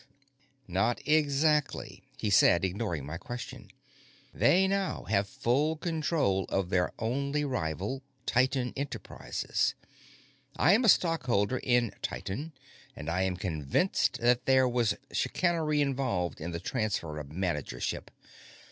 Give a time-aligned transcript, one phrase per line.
[0.67, 3.69] "Not exactly," he said, ignoring my question.
[4.33, 9.75] "They now have full control of their only rival, Titan Enterprises.
[10.55, 12.53] I am a stockholder in Titan,
[12.95, 18.09] and I am convinced that there was chicanery involved in the transfer of managership.